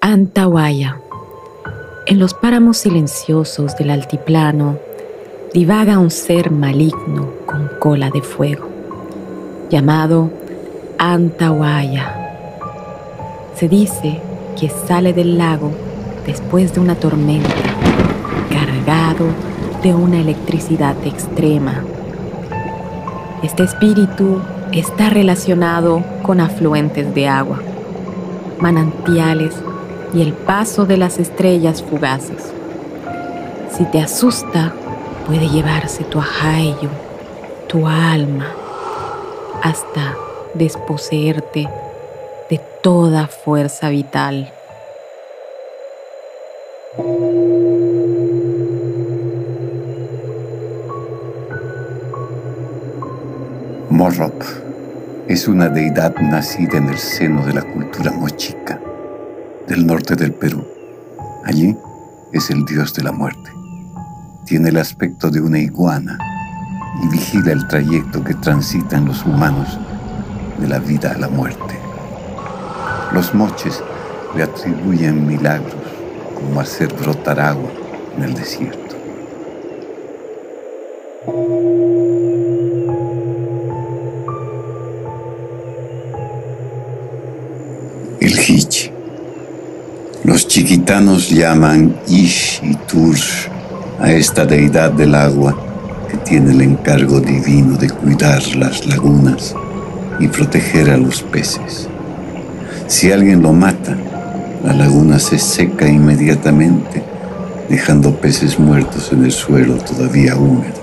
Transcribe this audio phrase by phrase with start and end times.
[0.00, 1.00] Antahuaya.
[2.06, 4.78] En los páramos silenciosos del altiplano
[5.54, 8.68] divaga un ser maligno con cola de fuego,
[9.70, 10.30] llamado
[10.98, 12.16] Antahuaya.
[13.54, 14.20] Se dice
[14.58, 15.70] que sale del lago
[16.26, 17.48] después de una tormenta,
[18.50, 19.26] cargado
[19.84, 21.84] de una electricidad extrema.
[23.42, 24.40] Este espíritu
[24.72, 27.60] está relacionado con afluentes de agua,
[28.60, 29.52] manantiales
[30.14, 32.52] y el paso de las estrellas fugaces.
[33.76, 34.72] Si te asusta,
[35.26, 36.88] puede llevarse tu ajayo,
[37.66, 38.46] tu alma,
[39.60, 40.14] hasta
[40.54, 41.68] desposeerte
[42.48, 44.52] de toda fuerza vital.
[54.02, 54.42] Morrop
[55.28, 58.80] es una deidad nacida en el seno de la cultura mochica
[59.68, 60.66] del norte del Perú.
[61.44, 61.76] Allí
[62.32, 63.52] es el dios de la muerte.
[64.44, 66.18] Tiene el aspecto de una iguana
[67.00, 69.78] y vigila el trayecto que transitan los humanos
[70.58, 71.78] de la vida a la muerte.
[73.12, 73.84] Los moches
[74.34, 75.76] le atribuyen milagros
[76.34, 77.70] como hacer brotar agua
[78.16, 78.96] en el desierto.
[90.24, 93.48] Los chiquitanos llaman Ish y Tursh
[93.98, 95.56] a esta deidad del agua
[96.08, 99.52] que tiene el encargo divino de cuidar las lagunas
[100.20, 101.88] y proteger a los peces.
[102.86, 103.96] Si alguien lo mata,
[104.64, 107.02] la laguna se seca inmediatamente,
[107.68, 110.80] dejando peces muertos en el suelo todavía húmedo.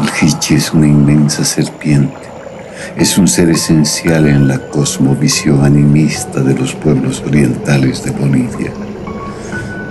[0.00, 2.35] El Hichi es una inmensa serpiente.
[2.96, 8.72] Es un ser esencial en la cosmovisión animista de los pueblos orientales de Bolivia.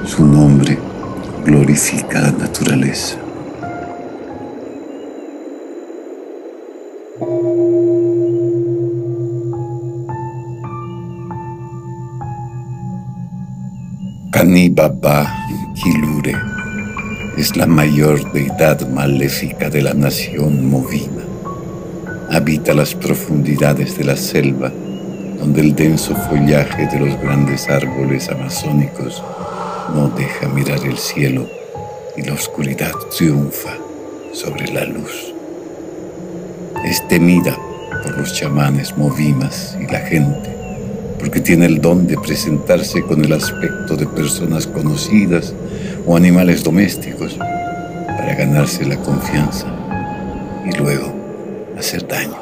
[0.06, 0.78] Su nombre
[1.45, 3.17] glorifica la naturaleza.
[14.76, 15.34] Baba
[15.73, 16.36] Kilure
[17.38, 21.24] es la mayor deidad maléfica de la nación movima.
[22.31, 24.71] Habita las profundidades de la selva,
[25.39, 29.23] donde el denso follaje de los grandes árboles amazónicos
[29.93, 31.47] no deja mirar el cielo
[32.17, 33.77] y la oscuridad triunfa
[34.33, 35.33] sobre la luz.
[36.83, 37.58] Es temida
[38.03, 40.55] por los chamanes movimas y la gente
[41.25, 45.55] porque tiene el don de presentarse con el aspecto de personas conocidas
[46.05, 49.65] o animales domésticos para ganarse la confianza
[50.65, 51.14] y luego
[51.77, 52.36] hacer daño.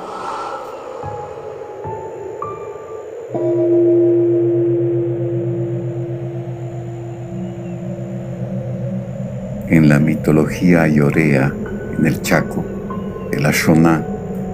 [9.69, 11.51] En la mitología ayorea,
[11.97, 12.63] en el Chaco,
[13.31, 14.05] el Ashona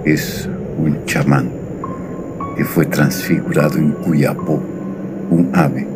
[0.04, 0.48] es
[0.78, 1.50] un chamán
[2.56, 4.62] que fue transfigurado en Cuyapó,
[5.30, 5.86] un ave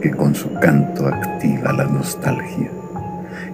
[0.00, 2.70] que con su canto activa la nostalgia.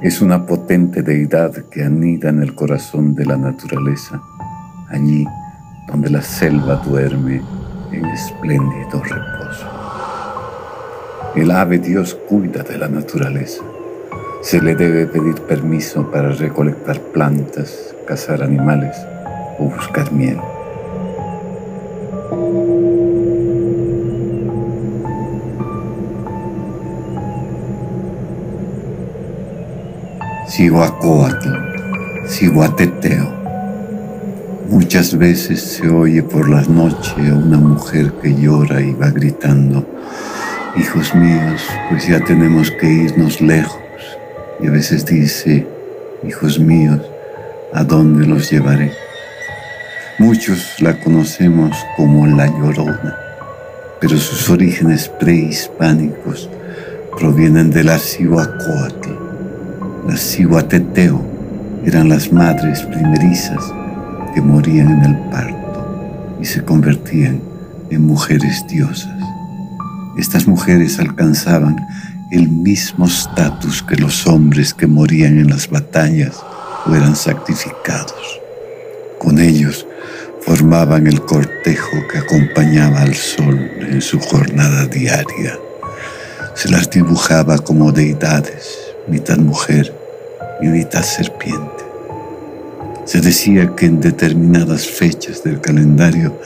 [0.03, 4.21] Es una potente deidad que anida en el corazón de la naturaleza,
[4.95, 5.27] allí
[5.87, 7.43] donde la selva duerme
[7.93, 9.67] en espléndido reposo.
[11.35, 13.63] El ave Dios cuida de la naturaleza.
[14.41, 18.97] Se le debe pedir permiso para recolectar plantas, cazar animales
[19.59, 20.39] o buscar miel.
[30.47, 33.44] Sihuacóatl, Sihuateteo.
[34.75, 39.87] Muchas veces se oye por la noche a una mujer que llora y va gritando,
[40.77, 43.79] hijos míos, pues ya tenemos que irnos lejos.
[44.61, 45.65] Y a veces dice,
[46.27, 47.01] hijos míos,
[47.73, 48.91] ¿a dónde los llevaré?
[50.19, 53.17] Muchos la conocemos como la Llorona,
[54.01, 56.51] pero sus orígenes prehispánicos
[57.17, 59.11] provienen de la Cihuacóatl.
[60.09, 61.25] Las Cihuateteo
[61.87, 63.63] eran las madres primerizas
[64.35, 67.41] que morían en el parto y se convertían
[67.91, 69.15] en mujeres diosas.
[70.19, 71.77] Estas mujeres alcanzaban
[72.31, 76.43] el mismo estatus que los hombres que morían en las batallas
[76.87, 78.41] o eran sacrificados.
[79.19, 79.87] Con ellos
[80.41, 85.59] formaban el cortejo que acompañaba al sol en su jornada diaria.
[86.55, 88.79] Se las dibujaba como deidades,
[89.09, 89.95] mitad mujer
[90.61, 91.74] y mitad serpiente.
[93.05, 96.41] Se decía que en determinadas fechas del calendario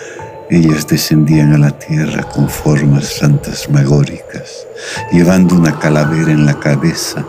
[0.51, 4.67] ellas descendían a la tierra con formas fantasmagóricas,
[5.13, 7.25] llevando una calavera en la cabeza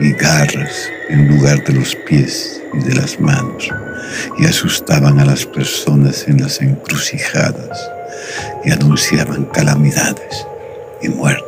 [0.00, 3.68] y garras en lugar de los pies y de las manos,
[4.38, 7.78] y asustaban a las personas en las encrucijadas
[8.64, 10.46] y anunciaban calamidades
[11.02, 11.47] y muerte.